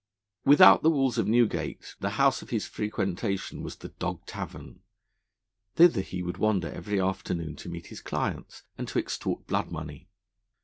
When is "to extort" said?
8.87-9.45